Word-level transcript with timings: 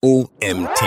OMT. 0.00 0.80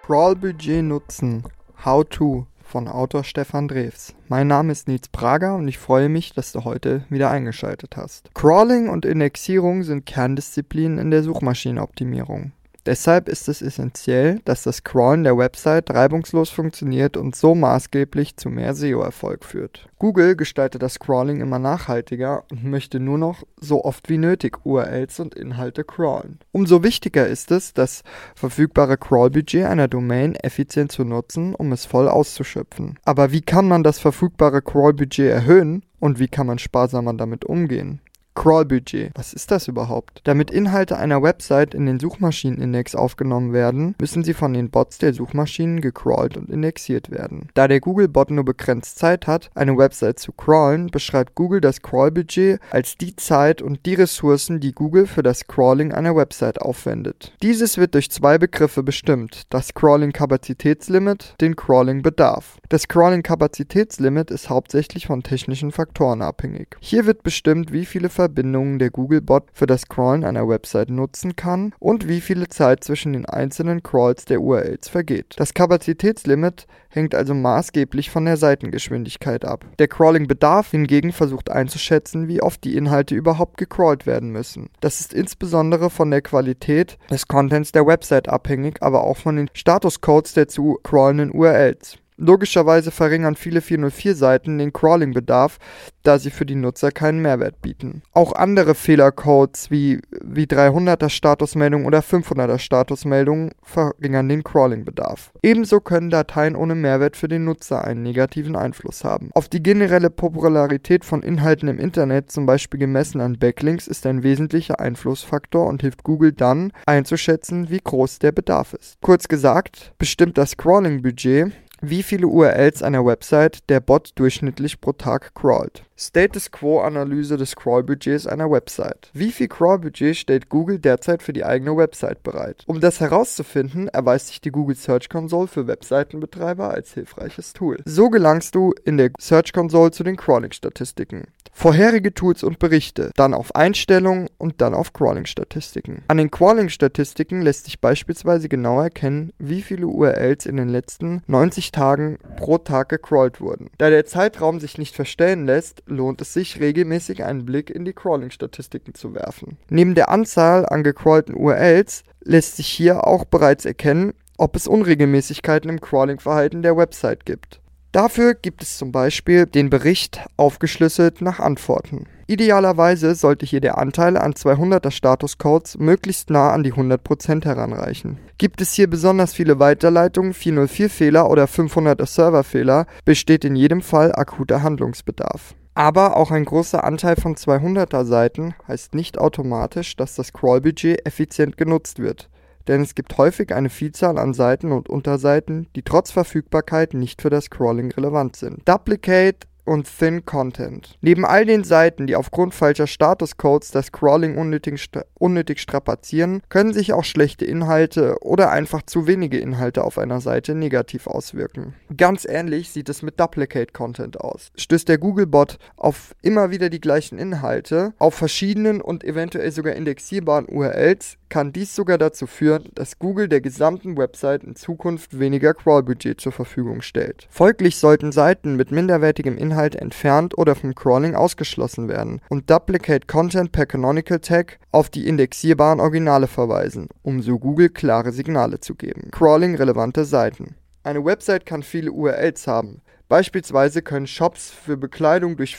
Crawl-Budget 0.00 0.82
nutzen. 0.82 1.42
How 1.84 2.08
to 2.08 2.46
von 2.62 2.88
Autor 2.88 3.22
Stefan 3.22 3.68
Drews. 3.68 4.14
Mein 4.28 4.46
Name 4.46 4.72
ist 4.72 4.88
Nils 4.88 5.10
Prager 5.10 5.56
und 5.56 5.68
ich 5.68 5.76
freue 5.76 6.08
mich, 6.08 6.32
dass 6.32 6.52
du 6.52 6.64
heute 6.64 7.04
wieder 7.10 7.30
eingeschaltet 7.30 7.98
hast. 7.98 8.34
Crawling 8.34 8.88
und 8.88 9.04
Indexierung 9.04 9.82
sind 9.82 10.06
Kerndisziplinen 10.06 10.96
in 10.96 11.10
der 11.10 11.22
Suchmaschinenoptimierung. 11.22 12.52
Deshalb 12.84 13.28
ist 13.28 13.48
es 13.48 13.62
essentiell, 13.62 14.40
dass 14.44 14.64
das 14.64 14.82
Crawlen 14.82 15.22
der 15.22 15.38
Website 15.38 15.90
reibungslos 15.90 16.50
funktioniert 16.50 17.16
und 17.16 17.36
so 17.36 17.54
maßgeblich 17.54 18.36
zu 18.36 18.50
mehr 18.50 18.74
SEO-Erfolg 18.74 19.44
führt. 19.44 19.88
Google 20.00 20.34
gestaltet 20.34 20.82
das 20.82 20.98
Crawling 20.98 21.40
immer 21.40 21.60
nachhaltiger 21.60 22.42
und 22.50 22.64
möchte 22.64 22.98
nur 22.98 23.18
noch 23.18 23.44
so 23.60 23.84
oft 23.84 24.08
wie 24.08 24.18
nötig 24.18 24.66
URLs 24.66 25.20
und 25.20 25.36
Inhalte 25.36 25.84
crawlen. 25.84 26.40
Umso 26.50 26.82
wichtiger 26.82 27.24
ist 27.24 27.52
es, 27.52 27.72
das 27.72 28.02
verfügbare 28.34 28.98
Crawl-Budget 28.98 29.64
einer 29.64 29.86
Domain 29.86 30.34
effizient 30.34 30.90
zu 30.90 31.04
nutzen, 31.04 31.54
um 31.54 31.70
es 31.70 31.86
voll 31.86 32.08
auszuschöpfen. 32.08 32.98
Aber 33.04 33.30
wie 33.30 33.42
kann 33.42 33.68
man 33.68 33.84
das 33.84 34.00
verfügbare 34.00 34.60
Crawl-Budget 34.60 35.30
erhöhen 35.30 35.84
und 36.00 36.18
wie 36.18 36.28
kann 36.28 36.48
man 36.48 36.58
sparsamer 36.58 37.14
damit 37.14 37.44
umgehen? 37.44 38.00
Crawl-Budget. 38.34 39.12
Was 39.14 39.32
ist 39.32 39.50
das 39.50 39.68
überhaupt? 39.68 40.20
Damit 40.24 40.50
Inhalte 40.50 40.96
einer 40.96 41.22
Website 41.22 41.74
in 41.74 41.86
den 41.86 42.00
Suchmaschinenindex 42.00 42.94
aufgenommen 42.94 43.52
werden, 43.52 43.94
müssen 44.00 44.24
sie 44.24 44.34
von 44.34 44.52
den 44.52 44.70
Bots 44.70 44.98
der 44.98 45.12
Suchmaschinen 45.12 45.80
gecrawlt 45.80 46.36
und 46.36 46.50
indexiert 46.50 47.10
werden. 47.10 47.48
Da 47.54 47.68
der 47.68 47.80
Google-Bot 47.80 48.30
nur 48.30 48.44
begrenzt 48.44 48.98
Zeit 48.98 49.26
hat, 49.26 49.50
eine 49.54 49.76
Website 49.76 50.18
zu 50.18 50.32
crawlen, 50.32 50.88
beschreibt 50.88 51.34
Google 51.34 51.60
das 51.60 51.82
Crawl-Budget 51.82 52.60
als 52.70 52.96
die 52.96 53.16
Zeit 53.16 53.62
und 53.62 53.84
die 53.86 53.94
Ressourcen, 53.94 54.60
die 54.60 54.72
Google 54.72 55.06
für 55.06 55.22
das 55.22 55.46
Crawling 55.46 55.92
einer 55.92 56.16
Website 56.16 56.60
aufwendet. 56.60 57.34
Dieses 57.42 57.78
wird 57.78 57.94
durch 57.94 58.10
zwei 58.10 58.38
Begriffe 58.38 58.82
bestimmt: 58.82 59.42
das 59.50 59.74
Crawling-Kapazitätslimit, 59.74 61.34
den 61.40 61.56
Crawling-Bedarf. 61.56 62.58
Das 62.68 62.88
Crawling-Kapazitätslimit 62.88 64.30
ist 64.30 64.48
hauptsächlich 64.48 65.06
von 65.06 65.22
technischen 65.22 65.72
Faktoren 65.72 66.22
abhängig. 66.22 66.76
Hier 66.80 67.06
wird 67.06 67.22
bestimmt, 67.22 67.72
wie 67.72 67.84
viele 67.84 68.08
Verbindungen 68.22 68.78
der 68.78 68.90
Googlebot 68.90 69.46
für 69.52 69.66
das 69.66 69.88
Crawlen 69.88 70.22
einer 70.22 70.46
Website 70.46 70.90
nutzen 70.90 71.34
kann 71.34 71.74
und 71.80 72.06
wie 72.06 72.20
viele 72.20 72.46
Zeit 72.48 72.84
zwischen 72.84 73.14
den 73.14 73.26
einzelnen 73.26 73.82
Crawls 73.82 74.26
der 74.26 74.40
URLs 74.40 74.88
vergeht. 74.88 75.34
Das 75.38 75.54
Kapazitätslimit 75.54 76.68
hängt 76.88 77.16
also 77.16 77.34
maßgeblich 77.34 78.10
von 78.10 78.24
der 78.24 78.36
Seitengeschwindigkeit 78.36 79.44
ab. 79.44 79.64
Der 79.80 79.88
Crawling-Bedarf 79.88 80.70
hingegen 80.70 81.10
versucht 81.10 81.50
einzuschätzen, 81.50 82.28
wie 82.28 82.42
oft 82.42 82.62
die 82.62 82.76
Inhalte 82.76 83.16
überhaupt 83.16 83.56
gecrawlt 83.56 84.06
werden 84.06 84.30
müssen. 84.30 84.70
Das 84.80 85.00
ist 85.00 85.12
insbesondere 85.12 85.90
von 85.90 86.12
der 86.12 86.22
Qualität 86.22 86.98
des 87.10 87.26
Contents 87.26 87.72
der 87.72 87.86
Website 87.86 88.28
abhängig, 88.28 88.76
aber 88.82 89.02
auch 89.02 89.16
von 89.16 89.34
den 89.34 89.50
Statuscodes 89.52 90.34
der 90.34 90.46
zu 90.46 90.78
crawlenden 90.84 91.32
URLs. 91.32 91.98
Logischerweise 92.24 92.92
verringern 92.92 93.34
viele 93.34 93.58
404-Seiten 93.58 94.56
den 94.56 94.72
Crawling-Bedarf, 94.72 95.58
da 96.04 96.20
sie 96.20 96.30
für 96.30 96.46
die 96.46 96.54
Nutzer 96.54 96.92
keinen 96.92 97.20
Mehrwert 97.20 97.60
bieten. 97.60 98.02
Auch 98.12 98.32
andere 98.32 98.76
Fehlercodes 98.76 99.72
wie, 99.72 100.00
wie 100.22 100.44
300er 100.44 101.08
Statusmeldung 101.08 101.84
oder 101.84 101.98
500er 101.98 102.60
Statusmeldung 102.60 103.50
verringern 103.64 104.28
den 104.28 104.44
Crawling-Bedarf. 104.44 105.32
Ebenso 105.42 105.80
können 105.80 106.10
Dateien 106.10 106.54
ohne 106.54 106.76
Mehrwert 106.76 107.16
für 107.16 107.26
den 107.26 107.44
Nutzer 107.44 107.82
einen 107.82 108.04
negativen 108.04 108.54
Einfluss 108.54 109.02
haben. 109.02 109.30
Auf 109.34 109.48
die 109.48 109.62
generelle 109.62 110.08
Popularität 110.08 111.04
von 111.04 111.24
Inhalten 111.24 111.68
im 111.68 111.80
Internet, 111.80 112.30
zum 112.30 112.46
Beispiel 112.46 112.78
gemessen 112.78 113.20
an 113.20 113.40
Backlinks, 113.40 113.88
ist 113.88 114.06
ein 114.06 114.22
wesentlicher 114.22 114.78
Einflussfaktor 114.78 115.66
und 115.66 115.82
hilft 115.82 116.04
Google 116.04 116.30
dann 116.30 116.72
einzuschätzen, 116.86 117.68
wie 117.68 117.80
groß 117.82 118.20
der 118.20 118.30
Bedarf 118.30 118.74
ist. 118.74 118.98
Kurz 119.00 119.26
gesagt, 119.26 119.92
bestimmt 119.98 120.38
das 120.38 120.56
Crawling-Budget 120.56 121.50
wie 121.82 122.02
viele 122.02 122.28
URLs 122.28 122.82
einer 122.82 123.04
Website 123.04 123.68
der 123.68 123.80
Bot 123.80 124.12
durchschnittlich 124.14 124.80
pro 124.80 124.92
Tag 124.92 125.34
crawlt. 125.34 125.84
Status 126.04 126.50
Quo-Analyse 126.50 127.36
des 127.36 127.54
Crawl-Budgets 127.54 128.26
einer 128.26 128.50
Website. 128.50 129.08
Wie 129.12 129.30
viel 129.30 129.46
Crawl-Budget 129.46 130.16
stellt 130.16 130.48
Google 130.48 130.80
derzeit 130.80 131.22
für 131.22 131.32
die 131.32 131.44
eigene 131.44 131.76
Website 131.76 132.24
bereit? 132.24 132.64
Um 132.66 132.80
das 132.80 132.98
herauszufinden, 132.98 133.86
erweist 133.86 134.26
sich 134.26 134.40
die 134.40 134.50
Google 134.50 134.74
Search 134.74 135.08
Console 135.08 135.46
für 135.46 135.68
Webseitenbetreiber 135.68 136.68
als 136.72 136.92
hilfreiches 136.94 137.52
Tool. 137.52 137.78
So 137.84 138.10
gelangst 138.10 138.56
du 138.56 138.74
in 138.84 138.96
der 138.96 139.12
Search 139.20 139.52
Console 139.52 139.92
zu 139.92 140.02
den 140.02 140.16
Crawling-Statistiken. 140.16 141.28
Vorherige 141.54 142.14
Tools 142.14 142.42
und 142.42 142.58
Berichte, 142.58 143.10
dann 143.14 143.34
auf 143.34 143.54
Einstellungen 143.54 144.28
und 144.38 144.60
dann 144.60 144.74
auf 144.74 144.94
Crawling-Statistiken. 144.94 146.02
An 146.08 146.16
den 146.16 146.30
Crawling-Statistiken 146.30 147.42
lässt 147.42 147.66
sich 147.66 147.80
beispielsweise 147.80 148.48
genau 148.48 148.80
erkennen, 148.80 149.32
wie 149.38 149.62
viele 149.62 149.86
URLs 149.86 150.46
in 150.46 150.56
den 150.56 150.70
letzten 150.70 151.22
90 151.26 151.70
Tagen 151.70 152.18
pro 152.36 152.58
Tag 152.58 152.88
gecrawlt 152.88 153.40
wurden. 153.40 153.70
Da 153.78 153.90
der 153.90 154.06
Zeitraum 154.06 154.58
sich 154.58 154.78
nicht 154.78 154.96
verstellen 154.96 155.46
lässt, 155.46 155.82
lohnt 155.92 156.20
es 156.20 156.32
sich, 156.32 156.60
regelmäßig 156.60 157.24
einen 157.24 157.44
Blick 157.44 157.70
in 157.70 157.84
die 157.84 157.92
Crawling-Statistiken 157.92 158.94
zu 158.94 159.14
werfen. 159.14 159.56
Neben 159.68 159.94
der 159.94 160.08
Anzahl 160.08 160.66
an 160.66 160.82
gecrawlten 160.82 161.34
URLs 161.34 162.02
lässt 162.24 162.56
sich 162.56 162.66
hier 162.66 163.06
auch 163.06 163.24
bereits 163.24 163.64
erkennen, 163.64 164.12
ob 164.36 164.56
es 164.56 164.66
Unregelmäßigkeiten 164.66 165.70
im 165.70 165.80
Crawling-Verhalten 165.80 166.62
der 166.62 166.76
Website 166.76 167.26
gibt. 167.26 167.60
Dafür 167.92 168.32
gibt 168.32 168.62
es 168.62 168.78
zum 168.78 168.90
Beispiel 168.90 169.44
den 169.44 169.68
Bericht 169.68 170.20
aufgeschlüsselt 170.38 171.20
nach 171.20 171.40
Antworten. 171.40 172.06
Idealerweise 172.26 173.14
sollte 173.14 173.44
hier 173.44 173.60
der 173.60 173.76
Anteil 173.76 174.16
an 174.16 174.32
200er 174.32 174.90
Statuscodes 174.90 175.76
möglichst 175.76 176.30
nah 176.30 176.52
an 176.52 176.62
die 176.62 176.72
100% 176.72 177.44
heranreichen. 177.44 178.18
Gibt 178.38 178.62
es 178.62 178.72
hier 178.72 178.88
besonders 178.88 179.34
viele 179.34 179.58
Weiterleitungen, 179.58 180.32
404-Fehler 180.32 181.28
oder 181.28 181.44
500er 181.44 182.06
Serverfehler, 182.06 182.86
besteht 183.04 183.44
in 183.44 183.56
jedem 183.56 183.82
Fall 183.82 184.14
akuter 184.14 184.62
Handlungsbedarf. 184.62 185.54
Aber 185.74 186.16
auch 186.16 186.30
ein 186.30 186.44
großer 186.44 186.84
Anteil 186.84 187.16
von 187.16 187.34
200er 187.34 188.04
Seiten 188.04 188.54
heißt 188.68 188.94
nicht 188.94 189.18
automatisch, 189.18 189.96
dass 189.96 190.14
das 190.14 190.32
Crawl-Budget 190.32 191.06
effizient 191.06 191.56
genutzt 191.56 191.98
wird 191.98 192.28
denn 192.68 192.82
es 192.82 192.94
gibt 192.94 193.16
häufig 193.18 193.54
eine 193.54 193.70
Vielzahl 193.70 194.18
an 194.18 194.34
Seiten 194.34 194.72
und 194.72 194.88
Unterseiten, 194.88 195.68
die 195.74 195.82
trotz 195.82 196.10
Verfügbarkeit 196.10 196.94
nicht 196.94 197.22
für 197.22 197.30
das 197.30 197.50
Crawling 197.50 197.90
relevant 197.92 198.36
sind. 198.36 198.66
Duplicate 198.68 199.46
und 199.64 199.86
Thin 199.98 200.24
Content. 200.24 200.96
Neben 201.00 201.24
all 201.24 201.44
den 201.44 201.64
Seiten, 201.64 202.06
die 202.06 202.16
aufgrund 202.16 202.54
falscher 202.54 202.86
Statuscodes 202.86 203.70
das 203.70 203.92
Crawling 203.92 204.36
unnötig, 204.36 204.82
stra 204.82 205.04
unnötig 205.14 205.60
strapazieren, 205.60 206.42
können 206.48 206.72
sich 206.72 206.92
auch 206.92 207.04
schlechte 207.04 207.44
Inhalte 207.44 208.16
oder 208.22 208.50
einfach 208.50 208.82
zu 208.82 209.06
wenige 209.06 209.38
Inhalte 209.38 209.84
auf 209.84 209.98
einer 209.98 210.20
Seite 210.20 210.54
negativ 210.54 211.06
auswirken. 211.06 211.74
Ganz 211.96 212.24
ähnlich 212.24 212.70
sieht 212.70 212.88
es 212.88 213.02
mit 213.02 213.20
Duplicate 213.20 213.72
Content 213.72 214.20
aus. 214.20 214.50
Stößt 214.56 214.88
der 214.88 214.98
Googlebot 214.98 215.58
auf 215.76 216.14
immer 216.22 216.50
wieder 216.50 216.70
die 216.70 216.80
gleichen 216.80 217.18
Inhalte, 217.18 217.94
auf 217.98 218.14
verschiedenen 218.14 218.80
und 218.80 219.04
eventuell 219.04 219.52
sogar 219.52 219.74
indexierbaren 219.74 220.46
URLs, 220.46 221.18
kann 221.32 221.50
dies 221.50 221.74
sogar 221.74 221.96
dazu 221.96 222.26
führen, 222.26 222.68
dass 222.74 222.98
Google 222.98 223.26
der 223.26 223.40
gesamten 223.40 223.96
Website 223.96 224.44
in 224.44 224.54
Zukunft 224.54 225.18
weniger 225.18 225.54
Crawlbudget 225.54 226.20
zur 226.20 226.30
Verfügung 226.30 226.82
stellt. 226.82 227.26
Folglich 227.30 227.78
sollten 227.78 228.12
Seiten 228.12 228.54
mit 228.54 228.70
minderwertigem 228.70 229.38
Inhalt 229.38 229.74
entfernt 229.74 230.36
oder 230.36 230.54
vom 230.54 230.74
Crawling 230.74 231.14
ausgeschlossen 231.14 231.88
werden 231.88 232.20
und 232.28 232.50
Duplicate 232.50 233.08
Content 233.08 233.50
per 233.50 233.64
Canonical 233.64 234.20
Tag 234.20 234.58
auf 234.72 234.90
die 234.90 235.08
indexierbaren 235.08 235.80
Originale 235.80 236.26
verweisen, 236.26 236.90
um 237.00 237.22
so 237.22 237.38
Google 237.38 237.70
klare 237.70 238.12
Signale 238.12 238.60
zu 238.60 238.74
geben. 238.74 239.10
Crawling-relevante 239.10 240.04
Seiten. 240.04 240.56
Eine 240.82 241.02
Website 241.02 241.46
kann 241.46 241.62
viele 241.62 241.92
URLs 241.92 242.46
haben. 242.46 242.82
Beispielsweise 243.08 243.80
können 243.80 244.06
Shops 244.06 244.50
für 244.50 244.76
Bekleidung 244.76 245.38
durch 245.38 245.56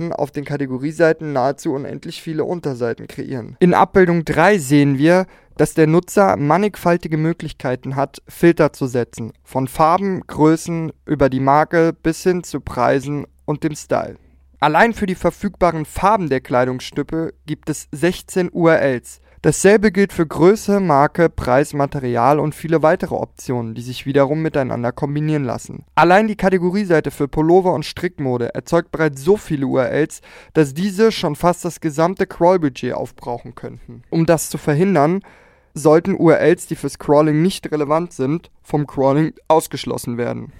Filtermöglichkeiten 0.00 0.12
auf 0.12 0.30
den 0.30 0.44
Kategorieseiten 0.44 1.32
nahezu 1.32 1.72
unendlich 1.72 2.22
viele 2.22 2.44
Unterseiten 2.44 3.06
kreieren. 3.06 3.56
In 3.60 3.74
Abbildung 3.74 4.24
3 4.24 4.58
sehen 4.58 4.98
wir, 4.98 5.26
dass 5.56 5.74
der 5.74 5.86
Nutzer 5.86 6.36
mannigfaltige 6.36 7.18
Möglichkeiten 7.18 7.96
hat, 7.96 8.22
Filter 8.26 8.72
zu 8.72 8.86
setzen, 8.86 9.32
von 9.44 9.68
Farben, 9.68 10.22
Größen 10.26 10.92
über 11.04 11.28
die 11.28 11.40
Marke 11.40 11.92
bis 11.92 12.22
hin 12.22 12.42
zu 12.42 12.60
Preisen 12.60 13.26
und 13.44 13.62
dem 13.62 13.74
Style. 13.74 14.16
Allein 14.60 14.92
für 14.92 15.06
die 15.06 15.14
verfügbaren 15.14 15.84
Farben 15.84 16.28
der 16.28 16.40
Kleidungsstücke 16.40 17.32
gibt 17.46 17.70
es 17.70 17.88
16 17.92 18.50
URLs, 18.52 19.20
Dasselbe 19.42 19.90
gilt 19.90 20.12
für 20.12 20.26
Größe, 20.26 20.80
Marke, 20.80 21.30
Preis, 21.30 21.72
Material 21.72 22.38
und 22.38 22.54
viele 22.54 22.82
weitere 22.82 23.14
Optionen, 23.14 23.74
die 23.74 23.80
sich 23.80 24.04
wiederum 24.04 24.42
miteinander 24.42 24.92
kombinieren 24.92 25.44
lassen. 25.44 25.86
Allein 25.94 26.28
die 26.28 26.36
Kategorieseite 26.36 27.10
für 27.10 27.26
Pullover 27.26 27.72
und 27.72 27.86
Strickmode 27.86 28.54
erzeugt 28.54 28.92
bereits 28.92 29.24
so 29.24 29.38
viele 29.38 29.66
URLs, 29.66 30.20
dass 30.52 30.74
diese 30.74 31.10
schon 31.10 31.36
fast 31.36 31.64
das 31.64 31.80
gesamte 31.80 32.26
Crawl-Budget 32.26 32.92
aufbrauchen 32.92 33.54
könnten. 33.54 34.02
Um 34.10 34.26
das 34.26 34.50
zu 34.50 34.58
verhindern, 34.58 35.22
sollten 35.72 36.16
URLs, 36.16 36.66
die 36.66 36.76
fürs 36.76 36.98
Crawling 36.98 37.40
nicht 37.40 37.72
relevant 37.72 38.12
sind, 38.12 38.50
vom 38.62 38.86
Crawling 38.86 39.32
ausgeschlossen 39.48 40.18
werden. 40.18 40.52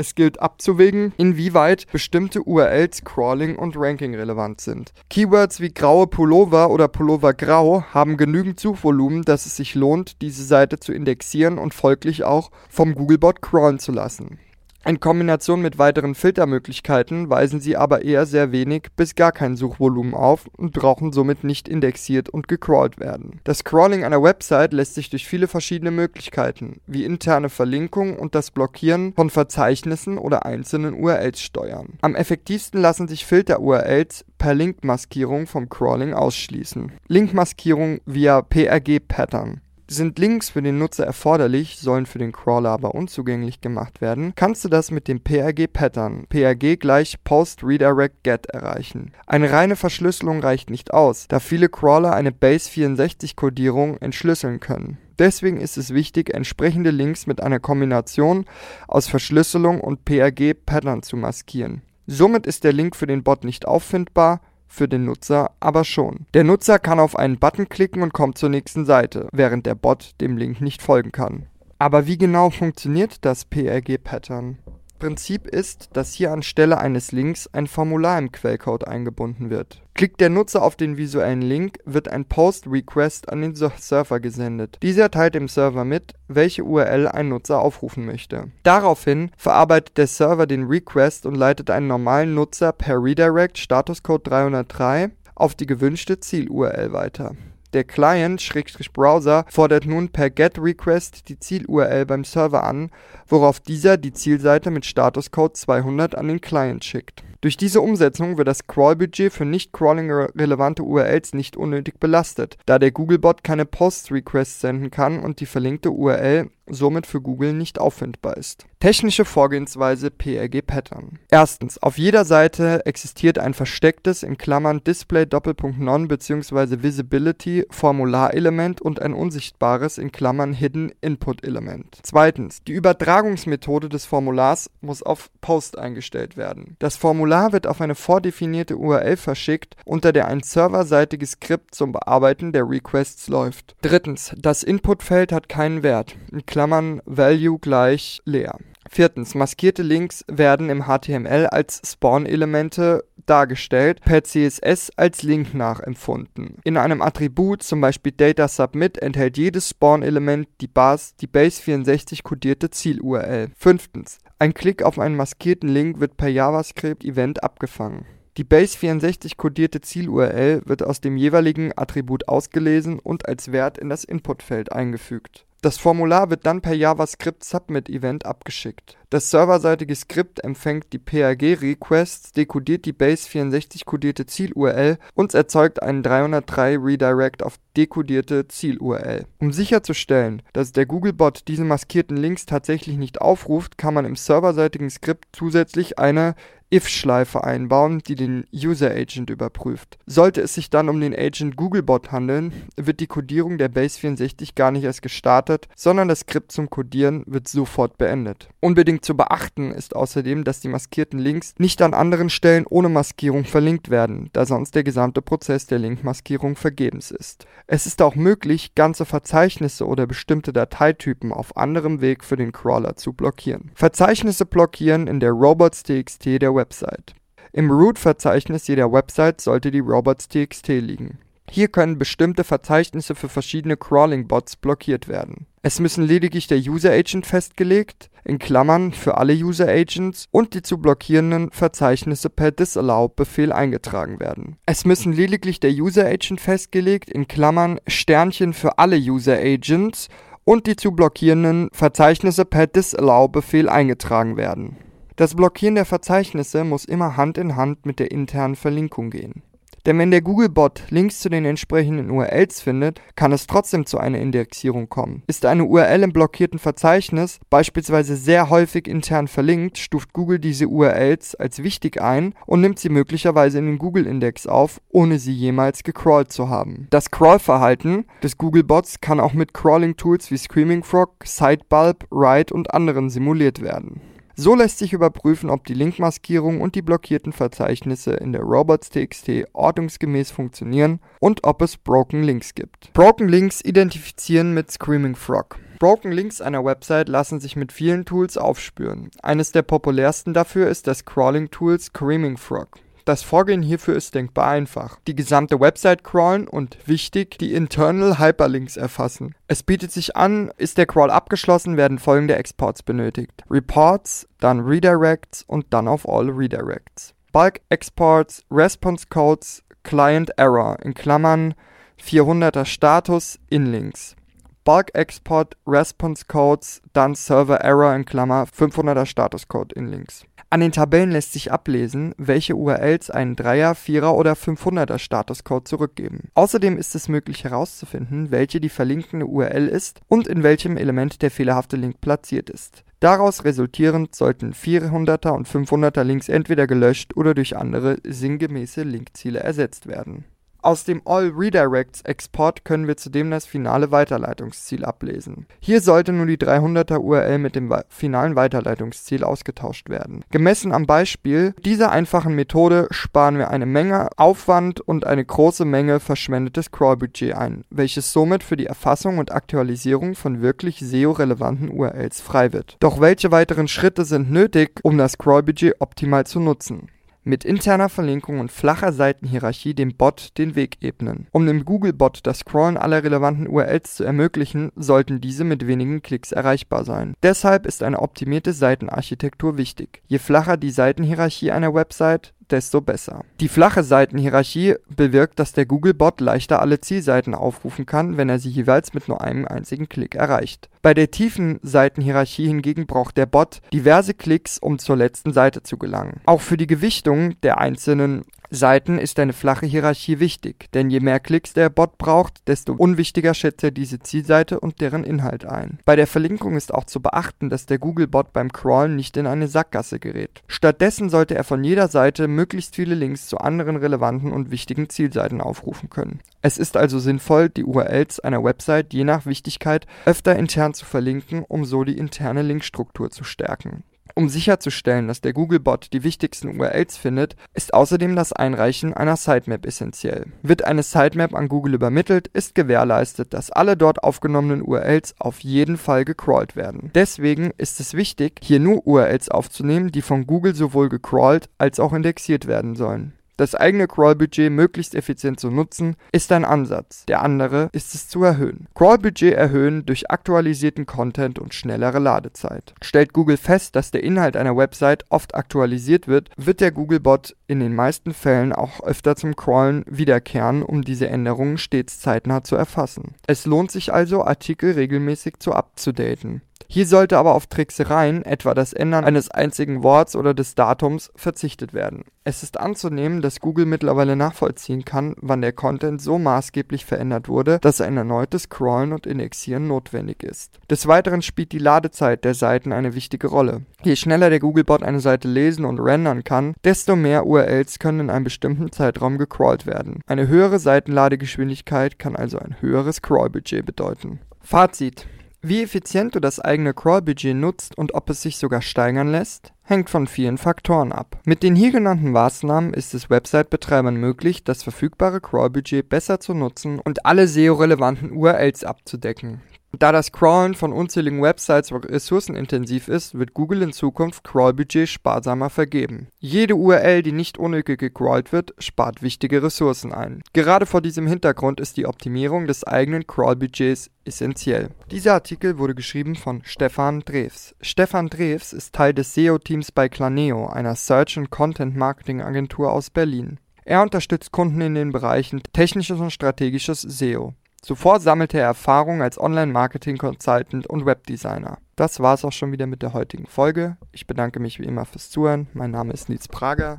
Es 0.00 0.14
gilt 0.14 0.40
abzuwägen, 0.40 1.12
inwieweit 1.16 1.90
bestimmte 1.90 2.44
URLs 2.44 3.02
Crawling 3.04 3.56
und 3.56 3.74
Ranking 3.76 4.14
relevant 4.14 4.60
sind. 4.60 4.92
Keywords 5.10 5.58
wie 5.60 5.74
graue 5.74 6.06
Pullover 6.06 6.70
oder 6.70 6.86
Pullover 6.86 7.34
grau 7.34 7.82
haben 7.92 8.16
genügend 8.16 8.60
Suchvolumen, 8.60 9.24
dass 9.24 9.44
es 9.46 9.56
sich 9.56 9.74
lohnt, 9.74 10.22
diese 10.22 10.44
Seite 10.44 10.78
zu 10.78 10.92
indexieren 10.92 11.58
und 11.58 11.74
folglich 11.74 12.22
auch 12.22 12.52
vom 12.70 12.94
Googlebot 12.94 13.42
crawlen 13.42 13.80
zu 13.80 13.90
lassen. 13.90 14.38
In 14.86 15.00
Kombination 15.00 15.60
mit 15.60 15.78
weiteren 15.78 16.14
Filtermöglichkeiten 16.14 17.28
weisen 17.28 17.60
sie 17.60 17.76
aber 17.76 18.02
eher 18.02 18.26
sehr 18.26 18.52
wenig 18.52 18.84
bis 18.96 19.16
gar 19.16 19.32
kein 19.32 19.56
Suchvolumen 19.56 20.14
auf 20.14 20.48
und 20.56 20.72
brauchen 20.72 21.12
somit 21.12 21.44
nicht 21.44 21.68
indexiert 21.68 22.28
und 22.28 22.48
gecrawlt 22.48 22.98
werden. 22.98 23.40
Das 23.44 23.64
Crawling 23.64 24.04
einer 24.04 24.22
Website 24.22 24.72
lässt 24.72 24.94
sich 24.94 25.10
durch 25.10 25.26
viele 25.26 25.48
verschiedene 25.48 25.90
Möglichkeiten, 25.90 26.80
wie 26.86 27.04
interne 27.04 27.48
Verlinkung 27.48 28.16
und 28.16 28.34
das 28.34 28.50
Blockieren 28.50 29.12
von 29.14 29.30
Verzeichnissen 29.30 30.16
oder 30.16 30.46
einzelnen 30.46 30.94
URLs 30.94 31.40
steuern. 31.40 31.98
Am 32.00 32.14
effektivsten 32.14 32.80
lassen 32.80 33.08
sich 33.08 33.26
Filter-URLs 33.26 34.24
per 34.38 34.54
Linkmaskierung 34.54 35.48
vom 35.48 35.68
Crawling 35.68 36.14
ausschließen. 36.14 36.92
Linkmaskierung 37.08 38.00
via 38.06 38.40
PRG-Pattern 38.42 39.60
sind 39.90 40.18
Links 40.18 40.50
für 40.50 40.62
den 40.62 40.78
Nutzer 40.78 41.04
erforderlich, 41.04 41.78
sollen 41.78 42.06
für 42.06 42.18
den 42.18 42.32
Crawler 42.32 42.70
aber 42.70 42.94
unzugänglich 42.94 43.60
gemacht 43.60 44.00
werden, 44.00 44.32
kannst 44.36 44.64
du 44.64 44.68
das 44.68 44.90
mit 44.90 45.08
dem 45.08 45.20
PRG-Pattern 45.20 46.26
PRG 46.28 46.78
gleich 46.78 47.22
Post 47.24 47.64
Redirect 47.64 48.22
Get 48.22 48.46
erreichen. 48.46 49.12
Eine 49.26 49.50
reine 49.50 49.76
Verschlüsselung 49.76 50.40
reicht 50.40 50.70
nicht 50.70 50.92
aus, 50.92 51.26
da 51.28 51.40
viele 51.40 51.68
Crawler 51.68 52.12
eine 52.12 52.30
Base64-Kodierung 52.30 53.96
entschlüsseln 53.98 54.60
können. 54.60 54.98
Deswegen 55.18 55.60
ist 55.60 55.76
es 55.78 55.92
wichtig, 55.92 56.32
entsprechende 56.32 56.90
Links 56.90 57.26
mit 57.26 57.42
einer 57.42 57.58
Kombination 57.58 58.44
aus 58.86 59.08
Verschlüsselung 59.08 59.80
und 59.80 60.04
PRG-Pattern 60.04 61.02
zu 61.02 61.16
maskieren. 61.16 61.82
Somit 62.06 62.46
ist 62.46 62.64
der 62.64 62.72
Link 62.72 62.94
für 62.94 63.06
den 63.06 63.22
Bot 63.22 63.44
nicht 63.44 63.66
auffindbar, 63.66 64.40
für 64.68 64.88
den 64.88 65.04
Nutzer 65.04 65.50
aber 65.60 65.84
schon. 65.84 66.26
Der 66.34 66.44
Nutzer 66.44 66.78
kann 66.78 67.00
auf 67.00 67.16
einen 67.16 67.38
Button 67.38 67.68
klicken 67.68 68.02
und 68.02 68.12
kommt 68.12 68.38
zur 68.38 68.50
nächsten 68.50 68.84
Seite, 68.84 69.28
während 69.32 69.66
der 69.66 69.74
Bot 69.74 70.12
dem 70.20 70.36
Link 70.36 70.60
nicht 70.60 70.82
folgen 70.82 71.12
kann. 71.12 71.46
Aber 71.78 72.06
wie 72.06 72.18
genau 72.18 72.50
funktioniert 72.50 73.24
das 73.24 73.44
PRG-Pattern? 73.44 74.58
Prinzip 74.98 75.46
ist, 75.46 75.90
dass 75.92 76.12
hier 76.12 76.32
anstelle 76.32 76.78
eines 76.78 77.12
Links 77.12 77.48
ein 77.52 77.66
Formular 77.66 78.18
im 78.18 78.32
Quellcode 78.32 78.86
eingebunden 78.86 79.50
wird. 79.50 79.82
Klickt 79.94 80.20
der 80.20 80.28
Nutzer 80.28 80.62
auf 80.62 80.76
den 80.76 80.96
visuellen 80.96 81.42
Link, 81.42 81.78
wird 81.84 82.08
ein 82.08 82.24
Post-Request 82.24 83.28
an 83.30 83.42
den 83.42 83.54
Server 83.54 84.20
gesendet. 84.20 84.78
Dieser 84.82 85.10
teilt 85.10 85.34
dem 85.34 85.48
Server 85.48 85.84
mit, 85.84 86.14
welche 86.28 86.64
URL 86.64 87.08
ein 87.08 87.28
Nutzer 87.28 87.60
aufrufen 87.60 88.06
möchte. 88.06 88.52
Daraufhin 88.62 89.30
verarbeitet 89.36 89.98
der 89.98 90.06
Server 90.06 90.46
den 90.46 90.64
Request 90.64 91.26
und 91.26 91.34
leitet 91.34 91.70
einen 91.70 91.88
normalen 91.88 92.34
Nutzer 92.34 92.72
per 92.72 93.02
Redirect 93.02 93.58
Statuscode 93.58 94.26
303 94.28 95.10
auf 95.34 95.54
die 95.54 95.66
gewünschte 95.66 96.20
Ziel-URL 96.20 96.92
weiter. 96.92 97.34
Der 97.74 97.84
Client/Browser 97.84 99.44
fordert 99.50 99.84
nun 99.84 100.08
per 100.08 100.30
GET-Request 100.30 101.28
die 101.28 101.38
Ziel-URL 101.38 102.06
beim 102.06 102.24
Server 102.24 102.64
an, 102.64 102.90
worauf 103.26 103.60
dieser 103.60 103.98
die 103.98 104.12
Zielseite 104.12 104.70
mit 104.70 104.86
Statuscode 104.86 105.56
200 105.56 106.14
an 106.14 106.28
den 106.28 106.40
Client 106.40 106.84
schickt. 106.84 107.24
Durch 107.40 107.56
diese 107.56 107.80
Umsetzung 107.80 108.36
wird 108.36 108.48
das 108.48 108.66
Crawl-Budget 108.66 109.32
für 109.32 109.44
nicht 109.44 109.72
crawling-relevante 109.72 110.82
URLs 110.82 111.34
nicht 111.34 111.56
unnötig 111.56 112.00
belastet, 112.00 112.56
da 112.66 112.78
der 112.78 112.90
Googlebot 112.90 113.44
keine 113.44 113.64
Post-Requests 113.64 114.60
senden 114.60 114.90
kann 114.90 115.20
und 115.20 115.40
die 115.40 115.46
verlinkte 115.46 115.92
URL 115.92 116.50
somit 116.70 117.06
für 117.06 117.20
Google 117.20 117.52
nicht 117.52 117.80
auffindbar 117.80 118.36
ist. 118.36 118.66
Technische 118.80 119.24
Vorgehensweise 119.24 120.10
PRG 120.10 120.62
Pattern. 120.62 121.18
Erstens, 121.30 121.82
auf 121.82 121.98
jeder 121.98 122.24
Seite 122.24 122.86
existiert 122.86 123.38
ein 123.38 123.52
verstecktes 123.52 124.22
in 124.22 124.38
Klammern 124.38 124.84
Display 124.84 125.26
Doppelpunkt 125.26 125.80
Non 125.80 126.06
bzw. 126.06 126.82
Visibility 126.82 127.66
Formularelement 127.70 128.80
und 128.80 129.02
ein 129.02 129.14
unsichtbares 129.14 129.98
in 129.98 130.12
Klammern 130.12 130.52
Hidden 130.52 130.92
Input 131.00 131.44
Element. 131.44 131.98
Zweitens, 132.02 132.62
die 132.62 132.72
Übertragungsmethode 132.72 133.88
des 133.88 134.04
Formulars 134.04 134.70
muss 134.80 135.02
auf 135.02 135.28
Post 135.40 135.76
eingestellt 135.76 136.36
werden. 136.36 136.76
Das 136.78 136.96
Formular 136.96 137.52
wird 137.52 137.66
auf 137.66 137.80
eine 137.80 137.96
vordefinierte 137.96 138.76
URL 138.76 139.16
verschickt, 139.16 139.74
unter 139.84 140.12
der 140.12 140.28
ein 140.28 140.42
serverseitiges 140.42 141.32
Skript 141.32 141.74
zum 141.74 141.90
Bearbeiten 141.90 142.52
der 142.52 142.68
Requests 142.68 143.26
läuft. 143.28 143.74
Drittens, 143.82 144.34
das 144.38 144.62
Inputfeld 144.62 145.32
hat 145.32 145.48
keinen 145.48 145.82
Wert. 145.82 146.16
In 146.30 146.46
Klammern 146.46 146.57
Value 147.04 147.58
gleich 147.60 148.20
leer. 148.24 148.58
Viertens, 148.90 149.34
maskierte 149.34 149.82
Links 149.82 150.24
werden 150.28 150.70
im 150.70 150.84
HTML 150.86 151.46
als 151.46 151.80
Spawn-Elemente 151.84 153.04
dargestellt, 153.26 154.00
per 154.00 154.24
CSS 154.24 154.90
als 154.96 155.22
Link 155.22 155.52
nachempfunden. 155.54 156.56
In 156.64 156.78
einem 156.78 157.02
Attribut, 157.02 157.62
zum 157.62 157.80
Beispiel 157.80 158.12
DataSubmit, 158.12 158.98
enthält 158.98 159.36
jedes 159.36 159.68
Spawn-Element 159.70 160.48
die, 160.60 160.68
die 160.68 161.28
Base64 161.28 162.22
kodierte 162.22 162.70
Ziel-URL. 162.70 163.50
Fünftens, 163.56 164.18
ein 164.38 164.54
Klick 164.54 164.82
auf 164.82 164.98
einen 164.98 165.16
maskierten 165.16 165.68
Link 165.68 166.00
wird 166.00 166.16
per 166.16 166.28
JavaScript-Event 166.28 167.44
abgefangen. 167.44 168.06
Die 168.38 168.44
Base64 168.44 169.36
kodierte 169.36 169.80
Ziel-URL 169.80 170.62
wird 170.64 170.82
aus 170.82 171.00
dem 171.00 171.16
jeweiligen 171.16 171.72
Attribut 171.76 172.28
ausgelesen 172.28 172.98
und 173.00 173.28
als 173.28 173.52
Wert 173.52 173.78
in 173.78 173.90
das 173.90 174.04
Inputfeld 174.04 174.72
eingefügt 174.72 175.44
das 175.60 175.76
Formular 175.76 176.30
wird 176.30 176.46
dann 176.46 176.60
per 176.60 176.74
JavaScript 176.74 177.42
Submit 177.42 177.88
Event 177.88 178.24
abgeschickt. 178.24 178.96
Das 179.10 179.30
serverseitige 179.30 179.96
Skript 179.96 180.44
empfängt 180.44 180.92
die 180.92 180.98
PRG-Requests, 180.98 182.32
dekodiert 182.32 182.84
die 182.84 182.92
Base64-kodierte 182.92 184.26
Ziel-URL 184.26 184.98
und 185.14 185.34
erzeugt 185.34 185.82
einen 185.82 186.02
303 186.02 186.76
Redirect 186.76 187.42
auf 187.42 187.56
dekodierte 187.76 188.46
Ziel-URL. 188.46 189.24
Um 189.38 189.52
sicherzustellen, 189.52 190.42
dass 190.52 190.72
der 190.72 190.86
Googlebot 190.86 191.48
diese 191.48 191.64
maskierten 191.64 192.16
Links 192.16 192.44
tatsächlich 192.46 192.96
nicht 192.96 193.20
aufruft, 193.20 193.78
kann 193.78 193.94
man 193.94 194.04
im 194.04 194.14
serverseitigen 194.14 194.90
Skript 194.90 195.26
zusätzlich 195.32 195.98
eine 195.98 196.34
if-Schleife 196.72 197.44
einbauen, 197.44 198.00
die 198.06 198.14
den 198.14 198.44
User 198.52 198.90
Agent 198.90 199.30
überprüft. 199.30 199.98
Sollte 200.06 200.40
es 200.42 200.54
sich 200.54 200.70
dann 200.70 200.88
um 200.88 201.00
den 201.00 201.14
Agent 201.14 201.56
Googlebot 201.56 202.12
handeln, 202.12 202.52
wird 202.76 203.00
die 203.00 203.06
Codierung 203.06 203.58
der 203.58 203.70
Base64 203.70 204.54
gar 204.54 204.70
nicht 204.70 204.84
erst 204.84 205.02
gestartet, 205.02 205.68
sondern 205.74 206.08
das 206.08 206.20
Skript 206.20 206.52
zum 206.52 206.68
Codieren 206.68 207.24
wird 207.26 207.48
sofort 207.48 207.96
beendet. 207.96 208.48
Unbedingt 208.60 209.04
zu 209.04 209.16
beachten 209.16 209.70
ist 209.70 209.96
außerdem, 209.96 210.44
dass 210.44 210.60
die 210.60 210.68
maskierten 210.68 211.18
Links 211.18 211.54
nicht 211.58 211.80
an 211.80 211.94
anderen 211.94 212.30
Stellen 212.30 212.66
ohne 212.66 212.88
Maskierung 212.88 213.44
verlinkt 213.44 213.88
werden, 213.88 214.28
da 214.32 214.44
sonst 214.44 214.74
der 214.74 214.84
gesamte 214.84 215.22
Prozess 215.22 215.66
der 215.66 215.78
Linkmaskierung 215.78 216.56
vergebens 216.56 217.10
ist. 217.10 217.46
Es 217.66 217.86
ist 217.86 218.02
auch 218.02 218.14
möglich, 218.14 218.74
ganze 218.74 219.04
Verzeichnisse 219.04 219.86
oder 219.86 220.06
bestimmte 220.06 220.52
Dateitypen 220.52 221.32
auf 221.32 221.56
anderem 221.56 222.00
Weg 222.00 222.24
für 222.24 222.36
den 222.36 222.52
Crawler 222.52 222.96
zu 222.96 223.12
blockieren. 223.12 223.70
Verzeichnisse 223.74 224.44
blockieren 224.44 225.06
in 225.06 225.20
der 225.20 225.30
robots.txt 225.30 226.26
der 226.26 226.52
Website. 226.58 227.14
Im 227.52 227.70
Root-Verzeichnis 227.70 228.66
jeder 228.66 228.92
Website 228.92 229.40
sollte 229.40 229.70
die 229.70 229.78
robots.txt 229.78 230.68
liegen. 230.68 231.18
Hier 231.50 231.68
können 231.68 231.98
bestimmte 231.98 232.44
Verzeichnisse 232.44 233.14
für 233.14 233.28
verschiedene 233.28 233.76
Crawling-Bots 233.76 234.56
blockiert 234.56 235.08
werden. 235.08 235.46
Es 235.62 235.80
müssen 235.80 236.04
lediglich 236.04 236.46
der 236.46 236.58
User-Agent 236.58 237.26
festgelegt, 237.26 238.10
in 238.24 238.38
Klammern 238.38 238.92
für 238.92 239.16
alle 239.16 239.32
User-Agents, 239.32 240.26
und 240.30 240.52
die 240.54 240.62
zu 240.62 240.78
blockierenden 240.78 241.50
Verzeichnisse 241.50 242.28
per 242.28 242.50
Disallow-Befehl 242.50 243.52
eingetragen 243.52 244.20
werden. 244.20 244.58
Es 244.66 244.84
müssen 244.84 245.12
lediglich 245.14 245.58
der 245.58 245.70
User-Agent 245.70 246.40
festgelegt, 246.40 247.10
in 247.10 247.26
Klammern 247.28 247.80
Sternchen 247.86 248.52
für 248.52 248.78
alle 248.78 248.98
User-Agents, 248.98 250.08
und 250.44 250.66
die 250.66 250.76
zu 250.76 250.92
blockierenden 250.92 251.68
Verzeichnisse 251.72 252.44
per 252.44 252.66
Disallow-Befehl 252.66 253.68
eingetragen 253.68 254.36
werden. 254.36 254.76
Das 255.18 255.34
Blockieren 255.34 255.74
der 255.74 255.84
Verzeichnisse 255.84 256.62
muss 256.62 256.84
immer 256.84 257.16
Hand 257.16 257.38
in 257.38 257.56
Hand 257.56 257.84
mit 257.84 257.98
der 257.98 258.12
internen 258.12 258.54
Verlinkung 258.54 259.10
gehen. 259.10 259.42
Denn 259.84 259.98
wenn 259.98 260.12
der 260.12 260.22
Googlebot 260.22 260.84
Links 260.90 261.18
zu 261.18 261.28
den 261.28 261.44
entsprechenden 261.44 262.10
URLs 262.10 262.60
findet, 262.60 263.00
kann 263.16 263.32
es 263.32 263.48
trotzdem 263.48 263.84
zu 263.84 263.98
einer 263.98 264.18
Indexierung 264.18 264.88
kommen. 264.88 265.24
Ist 265.26 265.44
eine 265.44 265.64
URL 265.64 266.04
im 266.04 266.12
blockierten 266.12 266.60
Verzeichnis 266.60 267.40
beispielsweise 267.50 268.14
sehr 268.14 268.48
häufig 268.48 268.86
intern 268.86 269.26
verlinkt, 269.26 269.78
stuft 269.78 270.12
Google 270.12 270.38
diese 270.38 270.68
URLs 270.68 271.34
als 271.34 271.64
wichtig 271.64 272.00
ein 272.00 272.32
und 272.46 272.60
nimmt 272.60 272.78
sie 272.78 272.88
möglicherweise 272.88 273.58
in 273.58 273.66
den 273.66 273.78
Google-Index 273.78 274.46
auf, 274.46 274.80
ohne 274.88 275.18
sie 275.18 275.34
jemals 275.34 275.82
gecrawlt 275.82 276.30
zu 276.30 276.48
haben. 276.48 276.86
Das 276.90 277.10
Crawl-Verhalten 277.10 278.04
des 278.22 278.38
Googlebots 278.38 279.00
kann 279.00 279.18
auch 279.18 279.32
mit 279.32 279.52
Crawling-Tools 279.52 280.30
wie 280.30 280.38
Screaming 280.38 280.84
Frog, 280.84 281.16
Sidebulb, 281.24 282.06
Ride 282.12 282.54
und 282.54 282.72
anderen 282.72 283.10
simuliert 283.10 283.62
werden. 283.62 284.00
So 284.40 284.54
lässt 284.54 284.78
sich 284.78 284.92
überprüfen, 284.92 285.50
ob 285.50 285.64
die 285.64 285.74
Linkmaskierung 285.74 286.60
und 286.60 286.76
die 286.76 286.82
blockierten 286.82 287.32
Verzeichnisse 287.32 288.12
in 288.12 288.32
der 288.32 288.42
robots.txt 288.42 289.46
ordnungsgemäß 289.52 290.30
funktionieren 290.30 291.00
und 291.18 291.42
ob 291.42 291.60
es 291.60 291.76
Broken 291.76 292.22
Links 292.22 292.54
gibt. 292.54 292.92
Broken 292.92 293.28
Links 293.28 293.60
identifizieren 293.60 294.54
mit 294.54 294.70
Screaming 294.70 295.16
Frog. 295.16 295.58
Broken 295.80 296.12
Links 296.12 296.40
einer 296.40 296.64
Website 296.64 297.08
lassen 297.08 297.40
sich 297.40 297.56
mit 297.56 297.72
vielen 297.72 298.04
Tools 298.04 298.38
aufspüren. 298.38 299.10
Eines 299.24 299.50
der 299.50 299.62
populärsten 299.62 300.34
dafür 300.34 300.68
ist 300.68 300.86
das 300.86 301.04
Crawling-Tool 301.04 301.80
Screaming 301.80 302.36
Frog. 302.36 302.78
Das 303.08 303.22
Vorgehen 303.22 303.62
hierfür 303.62 303.96
ist 303.96 304.14
denkbar 304.14 304.48
einfach. 304.48 304.98
Die 305.06 305.16
gesamte 305.16 305.58
Website 305.60 306.04
crawlen 306.04 306.46
und 306.46 306.76
wichtig, 306.86 307.38
die 307.38 307.54
Internal 307.54 308.18
Hyperlinks 308.18 308.76
erfassen. 308.76 309.34
Es 309.46 309.62
bietet 309.62 309.92
sich 309.92 310.14
an, 310.14 310.52
ist 310.58 310.76
der 310.76 310.84
Crawl 310.84 311.10
abgeschlossen, 311.10 311.78
werden 311.78 311.98
folgende 311.98 312.36
Exports 312.36 312.82
benötigt. 312.82 313.44
Reports, 313.48 314.28
dann 314.40 314.60
Redirects 314.60 315.42
und 315.42 315.68
dann 315.70 315.88
auf 315.88 316.06
All 316.06 316.28
Redirects. 316.28 317.14
Bulk 317.32 317.62
Exports, 317.70 318.44
Response 318.50 319.06
Codes, 319.08 319.62
Client 319.84 320.30
Error 320.36 320.76
in 320.82 320.92
Klammern 320.92 321.54
400er 321.98 322.66
Status 322.66 323.38
Inlinks. 323.48 324.16
Bulk 324.64 324.94
Export 324.94 325.56
Response 325.66 326.26
Codes, 326.28 326.82
dann 326.92 327.14
Server 327.14 327.62
Error 327.62 327.94
in 327.94 328.04
Klammer 328.04 328.44
500er 328.44 329.06
Statuscode 329.06 329.72
Inlinks. 329.72 330.26
An 330.50 330.60
den 330.60 330.72
Tabellen 330.72 331.10
lässt 331.10 331.34
sich 331.34 331.52
ablesen, 331.52 332.14
welche 332.16 332.56
URLs 332.56 333.10
einen 333.10 333.36
3er, 333.36 333.74
4er 333.74 334.12
oder 334.12 334.32
500er 334.32 334.98
Statuscode 334.98 335.68
zurückgeben. 335.68 336.30
Außerdem 336.32 336.78
ist 336.78 336.94
es 336.94 337.10
möglich 337.10 337.44
herauszufinden, 337.44 338.30
welche 338.30 338.58
die 338.58 338.70
verlinkende 338.70 339.26
URL 339.26 339.68
ist 339.68 340.00
und 340.08 340.26
in 340.26 340.42
welchem 340.42 340.78
Element 340.78 341.20
der 341.20 341.30
fehlerhafte 341.30 341.76
Link 341.76 342.00
platziert 342.00 342.48
ist. 342.48 342.82
Daraus 342.98 343.44
resultierend 343.44 344.14
sollten 344.14 344.54
400er 344.54 345.32
und 345.32 345.46
500er 345.46 346.02
Links 346.02 346.30
entweder 346.30 346.66
gelöscht 346.66 347.14
oder 347.14 347.34
durch 347.34 347.54
andere 347.54 347.98
sinngemäße 348.02 348.84
Linkziele 348.84 349.40
ersetzt 349.40 349.86
werden 349.86 350.24
aus 350.68 350.84
dem 350.84 351.00
All 351.06 351.32
Redirects 351.34 352.02
Export 352.02 352.62
können 352.62 352.86
wir 352.86 352.98
zudem 352.98 353.30
das 353.30 353.46
finale 353.46 353.90
Weiterleitungsziel 353.90 354.84
ablesen. 354.84 355.46
Hier 355.60 355.80
sollte 355.80 356.12
nur 356.12 356.26
die 356.26 356.36
300er 356.36 356.98
URL 356.98 357.38
mit 357.38 357.56
dem 357.56 357.72
finalen 357.88 358.36
Weiterleitungsziel 358.36 359.24
ausgetauscht 359.24 359.88
werden. 359.88 360.26
Gemessen 360.30 360.72
am 360.72 360.84
Beispiel 360.84 361.54
dieser 361.64 361.90
einfachen 361.90 362.34
Methode 362.34 362.86
sparen 362.90 363.38
wir 363.38 363.48
eine 363.48 363.64
Menge 363.64 364.10
Aufwand 364.18 364.82
und 364.82 365.06
eine 365.06 365.24
große 365.24 365.64
Menge 365.64 366.00
verschwendetes 366.00 366.70
Crawlbudget 366.70 367.34
ein, 367.34 367.64
welches 367.70 368.12
somit 368.12 368.44
für 368.44 368.58
die 368.58 368.66
Erfassung 368.66 369.16
und 369.16 369.32
Aktualisierung 369.32 370.16
von 370.16 370.42
wirklich 370.42 370.80
SEO-relevanten 370.80 371.70
URLs 371.70 372.20
frei 372.20 372.52
wird. 372.52 372.76
Doch 372.80 373.00
welche 373.00 373.32
weiteren 373.32 373.68
Schritte 373.68 374.04
sind 374.04 374.30
nötig, 374.30 374.80
um 374.82 374.98
das 374.98 375.16
Crawlbudget 375.16 375.76
optimal 375.78 376.26
zu 376.26 376.40
nutzen? 376.40 376.90
Mit 377.28 377.44
interner 377.44 377.88
Verlinkung 377.88 378.40
und 378.40 378.50
flacher 378.50 378.92
Seitenhierarchie 378.92 379.74
dem 379.74 379.94
Bot 379.94 380.36
den 380.38 380.56
Weg 380.56 380.78
ebnen. 380.80 381.28
Um 381.30 381.46
dem 381.46 381.64
Googlebot 381.64 382.20
das 382.26 382.40
Scrollen 382.40 382.76
aller 382.76 383.04
relevanten 383.04 383.46
URLs 383.46 383.94
zu 383.96 384.04
ermöglichen, 384.04 384.72
sollten 384.74 385.20
diese 385.20 385.44
mit 385.44 385.66
wenigen 385.66 386.02
Klicks 386.02 386.32
erreichbar 386.32 386.84
sein. 386.84 387.14
Deshalb 387.22 387.66
ist 387.66 387.82
eine 387.82 388.00
optimierte 388.00 388.52
Seitenarchitektur 388.52 389.58
wichtig. 389.58 390.02
Je 390.06 390.18
flacher 390.18 390.56
die 390.56 390.70
Seitenhierarchie 390.70 391.52
einer 391.52 391.74
Website, 391.74 392.32
desto 392.50 392.80
besser. 392.80 393.24
Die 393.40 393.48
flache 393.48 393.82
Seitenhierarchie 393.82 394.76
bewirkt, 394.88 395.38
dass 395.38 395.52
der 395.52 395.66
Googlebot 395.66 396.20
leichter 396.20 396.60
alle 396.60 396.80
Zielseiten 396.80 397.34
aufrufen 397.34 397.86
kann, 397.86 398.16
wenn 398.16 398.28
er 398.28 398.38
sie 398.38 398.50
jeweils 398.50 398.94
mit 398.94 399.08
nur 399.08 399.20
einem 399.20 399.46
einzigen 399.46 399.88
Klick 399.88 400.14
erreicht. 400.14 400.68
Bei 400.82 400.94
der 400.94 401.10
tiefen 401.10 401.58
Seitenhierarchie 401.62 402.46
hingegen 402.46 402.86
braucht 402.86 403.16
der 403.16 403.26
Bot 403.26 403.60
diverse 403.72 404.14
Klicks, 404.14 404.58
um 404.58 404.78
zur 404.78 404.96
letzten 404.96 405.32
Seite 405.32 405.62
zu 405.62 405.76
gelangen. 405.76 406.20
Auch 406.26 406.40
für 406.40 406.56
die 406.56 406.66
Gewichtung 406.66 407.40
der 407.42 407.58
einzelnen 407.58 408.24
Seiten 408.50 408.98
ist 408.98 409.18
eine 409.18 409.34
flache 409.34 409.66
Hierarchie 409.66 410.20
wichtig, 410.20 410.72
denn 410.72 410.88
je 410.88 411.00
mehr 411.00 411.20
Klicks 411.20 411.52
der 411.52 411.68
Bot 411.68 411.98
braucht, 411.98 412.48
desto 412.48 412.72
unwichtiger 412.72 413.34
schätzt 413.34 413.62
er 413.62 413.70
diese 413.70 413.98
Zielseite 413.98 414.58
und 414.58 414.80
deren 414.80 415.04
Inhalt 415.04 415.44
ein. 415.44 415.78
Bei 415.84 415.96
der 415.96 416.06
Verlinkung 416.06 416.56
ist 416.56 416.72
auch 416.72 416.84
zu 416.84 417.00
beachten, 417.00 417.50
dass 417.50 417.66
der 417.66 417.78
Googlebot 417.78 418.32
beim 418.32 418.50
Crawlen 418.50 418.96
nicht 418.96 419.18
in 419.18 419.26
eine 419.26 419.48
Sackgasse 419.48 419.98
gerät. 419.98 420.42
Stattdessen 420.46 421.10
sollte 421.10 421.34
er 421.34 421.44
von 421.44 421.62
jeder 421.62 421.88
Seite 421.88 422.26
möglichst 422.26 422.74
viele 422.74 422.94
Links 422.94 423.28
zu 423.28 423.36
anderen 423.36 423.76
relevanten 423.76 424.32
und 424.32 424.50
wichtigen 424.50 424.88
Zielseiten 424.88 425.42
aufrufen 425.42 425.90
können. 425.90 426.20
Es 426.40 426.56
ist 426.56 426.78
also 426.78 426.98
sinnvoll, 426.98 427.50
die 427.50 427.64
URLs 427.64 428.20
einer 428.20 428.42
Website 428.42 428.94
je 428.94 429.04
nach 429.04 429.26
Wichtigkeit 429.26 429.86
öfter 430.06 430.36
intern 430.36 430.72
zu 430.72 430.86
verlinken, 430.86 431.44
um 431.46 431.66
so 431.66 431.84
die 431.84 431.98
interne 431.98 432.42
Linkstruktur 432.42 433.10
zu 433.10 433.24
stärken. 433.24 433.82
Um 434.14 434.28
sicherzustellen, 434.28 435.08
dass 435.08 435.20
der 435.20 435.32
Googlebot 435.32 435.92
die 435.92 436.04
wichtigsten 436.04 436.58
URLs 436.58 436.96
findet, 436.96 437.36
ist 437.54 437.74
außerdem 437.74 438.16
das 438.16 438.32
Einreichen 438.32 438.94
einer 438.94 439.16
Sitemap 439.16 439.66
essentiell. 439.66 440.26
Wird 440.42 440.64
eine 440.64 440.82
Sitemap 440.82 441.34
an 441.34 441.48
Google 441.48 441.74
übermittelt, 441.74 442.28
ist 442.28 442.54
gewährleistet, 442.54 443.34
dass 443.34 443.50
alle 443.50 443.76
dort 443.76 444.02
aufgenommenen 444.02 444.62
URLs 444.62 445.14
auf 445.18 445.40
jeden 445.40 445.76
Fall 445.76 446.04
gecrawlt 446.04 446.56
werden. 446.56 446.90
Deswegen 446.94 447.52
ist 447.58 447.80
es 447.80 447.94
wichtig, 447.94 448.40
hier 448.42 448.60
nur 448.60 448.86
URLs 448.86 449.28
aufzunehmen, 449.28 449.92
die 449.92 450.02
von 450.02 450.26
Google 450.26 450.54
sowohl 450.54 450.88
gecrawlt 450.88 451.48
als 451.58 451.80
auch 451.80 451.92
indexiert 451.92 452.46
werden 452.46 452.76
sollen. 452.76 453.17
Das 453.38 453.54
eigene 453.54 453.86
Crawl-Budget 453.86 454.50
möglichst 454.50 454.96
effizient 454.96 455.38
zu 455.38 455.50
nutzen, 455.50 455.94
ist 456.10 456.32
ein 456.32 456.44
Ansatz. 456.44 457.06
Der 457.06 457.22
andere 457.22 457.68
ist 457.70 457.94
es 457.94 458.08
zu 458.08 458.24
erhöhen. 458.24 458.66
Crawl-Budget 458.74 459.32
erhöhen 459.32 459.86
durch 459.86 460.10
aktualisierten 460.10 460.86
Content 460.86 461.38
und 461.38 461.54
schnellere 461.54 462.00
Ladezeit. 462.00 462.74
Stellt 462.82 463.12
Google 463.12 463.36
fest, 463.36 463.76
dass 463.76 463.92
der 463.92 464.02
Inhalt 464.02 464.36
einer 464.36 464.56
Website 464.56 465.04
oft 465.08 465.36
aktualisiert 465.36 466.08
wird, 466.08 466.30
wird 466.36 466.60
der 466.60 466.72
Googlebot 466.72 467.36
in 467.46 467.60
den 467.60 467.76
meisten 467.76 468.12
Fällen 468.12 468.52
auch 468.52 468.80
öfter 468.80 469.14
zum 469.14 469.36
Crawlen 469.36 469.84
wiederkehren, 469.86 470.64
um 470.64 470.82
diese 470.82 471.08
Änderungen 471.08 471.58
stets 471.58 472.00
zeitnah 472.00 472.42
zu 472.42 472.56
erfassen. 472.56 473.14
Es 473.28 473.46
lohnt 473.46 473.70
sich 473.70 473.92
also, 473.92 474.24
Artikel 474.24 474.72
regelmäßig 474.72 475.34
zu 475.38 475.52
upzudaten. 475.52 476.42
Hier 476.66 476.86
sollte 476.86 477.16
aber 477.16 477.34
auf 477.34 477.46
Tricksereien, 477.46 478.24
etwa 478.24 478.52
das 478.52 478.72
Ändern 478.72 479.04
eines 479.04 479.30
einzigen 479.30 479.82
Worts 479.82 480.14
oder 480.16 480.34
des 480.34 480.54
Datums, 480.54 481.10
verzichtet 481.14 481.72
werden. 481.72 482.04
Es 482.24 482.42
ist 482.42 482.60
anzunehmen, 482.60 483.22
dass 483.22 483.40
Google 483.40 483.64
mittlerweile 483.64 484.14
nachvollziehen 484.14 484.84
kann, 484.84 485.14
wann 485.18 485.40
der 485.40 485.52
Content 485.52 486.02
so 486.02 486.18
maßgeblich 486.18 486.84
verändert 486.84 487.26
wurde, 487.28 487.58
dass 487.60 487.80
ein 487.80 487.96
erneutes 487.96 488.42
Scrollen 488.42 488.92
und 488.92 489.06
Indexieren 489.06 489.66
notwendig 489.66 490.22
ist. 490.22 490.58
Des 490.68 490.86
Weiteren 490.86 491.22
spielt 491.22 491.52
die 491.52 491.58
Ladezeit 491.58 492.24
der 492.24 492.34
Seiten 492.34 492.72
eine 492.72 492.94
wichtige 492.94 493.28
Rolle. 493.28 493.62
Je 493.82 493.96
schneller 493.96 494.28
der 494.28 494.40
Googlebot 494.40 494.82
eine 494.82 495.00
Seite 495.00 495.26
lesen 495.26 495.64
und 495.64 495.80
rendern 495.80 496.22
kann, 496.22 496.54
desto 496.64 496.96
mehr 496.96 497.24
URLs 497.24 497.78
können 497.78 498.00
in 498.00 498.10
einem 498.10 498.24
bestimmten 498.24 498.70
Zeitraum 498.72 499.16
gecrawlt 499.16 499.64
werden. 499.64 500.02
Eine 500.06 500.28
höhere 500.28 500.58
Seitenladegeschwindigkeit 500.58 501.98
kann 501.98 502.14
also 502.14 502.38
ein 502.38 502.56
höheres 502.60 503.00
Crawlbudget 503.00 503.64
bedeuten. 503.64 504.20
Fazit 504.42 505.06
wie 505.40 505.62
effizient 505.62 506.14
du 506.14 506.20
das 506.20 506.40
eigene 506.40 506.74
Crawl-Budget 506.74 507.36
nutzt 507.36 507.78
und 507.78 507.94
ob 507.94 508.10
es 508.10 508.22
sich 508.22 508.38
sogar 508.38 508.60
steigern 508.60 509.08
lässt, 509.08 509.52
hängt 509.62 509.88
von 509.88 510.06
vielen 510.06 510.36
Faktoren 510.36 510.92
ab. 510.92 511.20
Mit 511.24 511.42
den 511.42 511.54
hier 511.54 511.70
genannten 511.70 512.10
Maßnahmen 512.10 512.74
ist 512.74 512.92
es 512.94 513.08
Website-Betreibern 513.08 513.96
möglich, 513.96 514.42
das 514.42 514.62
verfügbare 514.62 515.20
Crawl-Budget 515.20 515.88
besser 515.88 516.18
zu 516.18 516.34
nutzen 516.34 516.80
und 516.80 517.06
alle 517.06 517.28
SEO-relevanten 517.28 518.12
URLs 518.12 518.64
abzudecken. 518.64 519.40
Da 519.76 519.92
das 519.92 520.12
Crawlen 520.12 520.54
von 520.54 520.72
unzähligen 520.72 521.20
Websites 521.20 521.72
ressourcenintensiv 521.72 522.88
ist, 522.88 523.18
wird 523.18 523.34
Google 523.34 523.60
in 523.60 523.72
Zukunft 523.72 524.24
Crawl-Budget 524.24 524.88
sparsamer 524.88 525.50
vergeben. 525.50 526.08
Jede 526.18 526.56
URL, 526.56 527.02
die 527.02 527.12
nicht 527.12 527.36
unnötig 527.36 527.78
gecrawlt 527.78 528.32
wird, 528.32 528.54
spart 528.58 529.02
wichtige 529.02 529.42
Ressourcen 529.42 529.92
ein. 529.92 530.22
Gerade 530.32 530.64
vor 530.64 530.80
diesem 530.80 531.06
Hintergrund 531.06 531.60
ist 531.60 531.76
die 531.76 531.86
Optimierung 531.86 532.46
des 532.46 532.64
eigenen 532.64 533.06
Crawl-Budgets 533.06 533.90
essentiell. 534.06 534.70
Dieser 534.90 535.12
Artikel 535.12 535.58
wurde 535.58 535.74
geschrieben 535.74 536.16
von 536.16 536.40
Stefan 536.44 537.00
Drews. 537.00 537.54
Stefan 537.60 538.08
Drews 538.08 538.54
ist 538.54 538.74
Teil 538.74 538.94
des 538.94 539.12
SEO-Teams 539.12 539.72
bei 539.72 539.90
Claneo, 539.90 540.46
einer 540.46 540.76
Search- 540.76 541.18
und 541.18 541.28
Content-Marketing-Agentur 541.28 542.72
aus 542.72 542.88
Berlin. 542.88 543.38
Er 543.68 543.82
unterstützt 543.82 544.32
Kunden 544.32 544.62
in 544.62 544.74
den 544.74 544.92
Bereichen 544.92 545.42
technisches 545.52 546.00
und 546.00 546.10
strategisches 546.10 546.80
SEO. 546.80 547.34
Zuvor 547.60 548.00
sammelte 548.00 548.38
er 548.38 548.46
Erfahrung 548.46 549.02
als 549.02 549.18
Online-Marketing-Consultant 549.18 550.66
und 550.66 550.86
Webdesigner. 550.86 551.58
Das 551.76 552.00
war 552.00 552.14
es 552.14 552.24
auch 552.24 552.32
schon 552.32 552.52
wieder 552.52 552.66
mit 552.66 552.82
der 552.82 552.92
heutigen 552.92 553.26
Folge. 553.26 553.76
Ich 553.92 554.06
bedanke 554.06 554.40
mich 554.40 554.58
wie 554.58 554.64
immer 554.64 554.84
fürs 554.84 555.10
Zuhören. 555.10 555.48
Mein 555.54 555.72
Name 555.72 555.92
ist 555.92 556.08
Nils 556.08 556.28
Prager. 556.28 556.78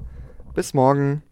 Bis 0.55 0.73
morgen. 0.73 1.23